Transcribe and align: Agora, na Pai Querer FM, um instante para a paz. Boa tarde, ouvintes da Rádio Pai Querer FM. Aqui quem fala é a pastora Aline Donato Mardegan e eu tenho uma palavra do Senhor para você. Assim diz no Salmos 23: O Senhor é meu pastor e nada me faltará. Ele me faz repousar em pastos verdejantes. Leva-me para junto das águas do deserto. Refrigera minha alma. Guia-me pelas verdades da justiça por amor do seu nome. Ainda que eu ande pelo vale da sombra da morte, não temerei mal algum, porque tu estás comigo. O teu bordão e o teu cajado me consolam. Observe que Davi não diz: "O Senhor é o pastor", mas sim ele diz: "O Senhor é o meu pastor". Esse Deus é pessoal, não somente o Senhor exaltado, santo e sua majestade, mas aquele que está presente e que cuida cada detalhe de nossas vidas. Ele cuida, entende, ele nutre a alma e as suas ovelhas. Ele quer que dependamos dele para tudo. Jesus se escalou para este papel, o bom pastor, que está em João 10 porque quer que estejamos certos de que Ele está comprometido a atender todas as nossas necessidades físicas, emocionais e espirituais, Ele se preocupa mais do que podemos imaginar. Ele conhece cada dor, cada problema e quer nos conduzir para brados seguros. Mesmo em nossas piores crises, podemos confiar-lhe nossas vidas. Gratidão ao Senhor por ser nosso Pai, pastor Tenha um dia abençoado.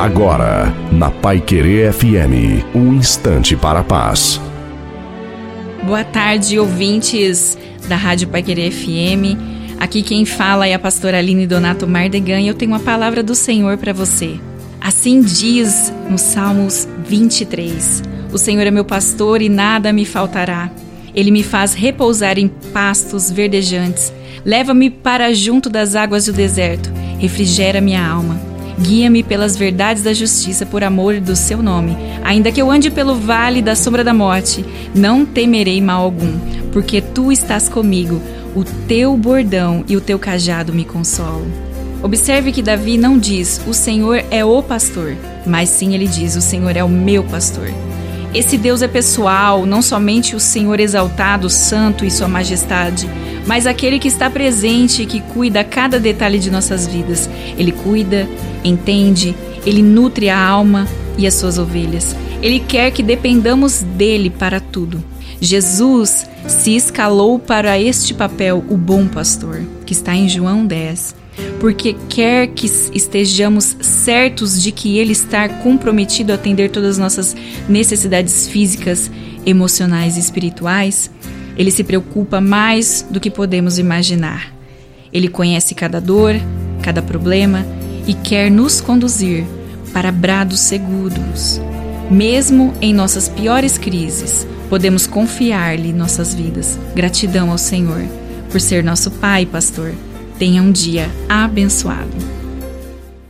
Agora, 0.00 0.74
na 0.90 1.10
Pai 1.10 1.42
Querer 1.42 1.92
FM, 1.92 2.64
um 2.74 2.94
instante 2.94 3.54
para 3.54 3.80
a 3.80 3.84
paz. 3.84 4.40
Boa 5.84 6.02
tarde, 6.02 6.58
ouvintes 6.58 7.58
da 7.86 7.96
Rádio 7.96 8.26
Pai 8.28 8.42
Querer 8.42 8.72
FM. 8.72 9.36
Aqui 9.78 10.02
quem 10.02 10.24
fala 10.24 10.66
é 10.66 10.72
a 10.72 10.78
pastora 10.78 11.18
Aline 11.18 11.46
Donato 11.46 11.86
Mardegan 11.86 12.40
e 12.40 12.48
eu 12.48 12.54
tenho 12.54 12.72
uma 12.72 12.80
palavra 12.80 13.22
do 13.22 13.34
Senhor 13.34 13.76
para 13.76 13.92
você. 13.92 14.40
Assim 14.80 15.20
diz 15.20 15.92
no 16.08 16.16
Salmos 16.16 16.88
23: 17.06 18.02
O 18.32 18.38
Senhor 18.38 18.66
é 18.66 18.70
meu 18.70 18.86
pastor 18.86 19.42
e 19.42 19.50
nada 19.50 19.92
me 19.92 20.06
faltará. 20.06 20.70
Ele 21.14 21.30
me 21.30 21.42
faz 21.42 21.74
repousar 21.74 22.38
em 22.38 22.48
pastos 22.48 23.30
verdejantes. 23.30 24.10
Leva-me 24.46 24.88
para 24.88 25.34
junto 25.34 25.68
das 25.68 25.94
águas 25.94 26.24
do 26.24 26.32
deserto. 26.32 26.90
Refrigera 27.18 27.82
minha 27.82 28.02
alma. 28.02 28.49
Guia-me 28.80 29.22
pelas 29.22 29.56
verdades 29.56 30.02
da 30.02 30.14
justiça 30.14 30.64
por 30.64 30.82
amor 30.82 31.20
do 31.20 31.36
seu 31.36 31.62
nome. 31.62 31.96
Ainda 32.24 32.50
que 32.50 32.60
eu 32.60 32.70
ande 32.70 32.90
pelo 32.90 33.14
vale 33.14 33.60
da 33.60 33.76
sombra 33.76 34.02
da 34.02 34.14
morte, 34.14 34.64
não 34.94 35.26
temerei 35.26 35.80
mal 35.82 36.02
algum, 36.02 36.38
porque 36.72 37.00
tu 37.00 37.30
estás 37.30 37.68
comigo. 37.68 38.20
O 38.54 38.64
teu 38.64 39.16
bordão 39.16 39.84
e 39.86 39.96
o 39.96 40.00
teu 40.00 40.18
cajado 40.18 40.72
me 40.72 40.84
consolam. 40.84 41.46
Observe 42.02 42.50
que 42.52 42.62
Davi 42.62 42.96
não 42.96 43.18
diz: 43.18 43.60
"O 43.66 43.74
Senhor 43.74 44.24
é 44.30 44.44
o 44.44 44.62
pastor", 44.62 45.14
mas 45.46 45.68
sim 45.68 45.94
ele 45.94 46.08
diz: 46.08 46.34
"O 46.34 46.40
Senhor 46.40 46.74
é 46.76 46.82
o 46.82 46.88
meu 46.88 47.22
pastor". 47.22 47.70
Esse 48.32 48.56
Deus 48.56 48.80
é 48.80 48.88
pessoal, 48.88 49.66
não 49.66 49.82
somente 49.82 50.36
o 50.36 50.40
Senhor 50.40 50.78
exaltado, 50.78 51.50
santo 51.50 52.04
e 52.04 52.10
sua 52.10 52.28
majestade, 52.28 53.08
mas 53.46 53.66
aquele 53.66 53.98
que 53.98 54.08
está 54.08 54.28
presente 54.28 55.02
e 55.02 55.06
que 55.06 55.20
cuida 55.20 55.64
cada 55.64 55.98
detalhe 55.98 56.38
de 56.38 56.50
nossas 56.50 56.86
vidas. 56.86 57.28
Ele 57.56 57.72
cuida, 57.72 58.28
entende, 58.64 59.34
ele 59.66 59.82
nutre 59.82 60.28
a 60.28 60.38
alma 60.38 60.86
e 61.16 61.26
as 61.26 61.34
suas 61.34 61.58
ovelhas. 61.58 62.14
Ele 62.42 62.60
quer 62.60 62.90
que 62.90 63.02
dependamos 63.02 63.82
dele 63.82 64.30
para 64.30 64.60
tudo. 64.60 65.02
Jesus 65.40 66.28
se 66.46 66.74
escalou 66.76 67.38
para 67.38 67.78
este 67.78 68.14
papel, 68.14 68.64
o 68.68 68.76
bom 68.76 69.06
pastor, 69.06 69.62
que 69.86 69.92
está 69.92 70.14
em 70.14 70.28
João 70.28 70.66
10 70.66 71.20
porque 71.58 71.94
quer 72.08 72.48
que 72.48 72.66
estejamos 72.94 73.76
certos 73.80 74.62
de 74.62 74.72
que 74.72 74.98
Ele 74.98 75.12
está 75.12 75.48
comprometido 75.48 76.32
a 76.32 76.34
atender 76.34 76.70
todas 76.70 76.92
as 76.92 76.98
nossas 76.98 77.36
necessidades 77.68 78.48
físicas, 78.48 79.10
emocionais 79.44 80.16
e 80.16 80.20
espirituais, 80.20 81.10
Ele 81.60 81.70
se 81.70 81.84
preocupa 81.84 82.40
mais 82.40 83.04
do 83.10 83.20
que 83.20 83.30
podemos 83.30 83.78
imaginar. 83.78 84.50
Ele 85.12 85.28
conhece 85.28 85.74
cada 85.74 86.00
dor, 86.00 86.34
cada 86.80 87.02
problema 87.02 87.66
e 88.06 88.14
quer 88.14 88.50
nos 88.50 88.80
conduzir 88.80 89.44
para 89.92 90.10
brados 90.10 90.58
seguros. 90.58 91.60
Mesmo 92.10 92.72
em 92.80 92.94
nossas 92.94 93.28
piores 93.28 93.76
crises, 93.76 94.46
podemos 94.70 95.06
confiar-lhe 95.06 95.92
nossas 95.92 96.32
vidas. 96.32 96.78
Gratidão 96.94 97.50
ao 97.50 97.58
Senhor 97.58 98.04
por 98.50 98.58
ser 98.58 98.82
nosso 98.82 99.10
Pai, 99.10 99.44
pastor 99.44 99.92
Tenha 100.38 100.62
um 100.62 100.72
dia 100.72 101.10
abençoado. 101.28 102.39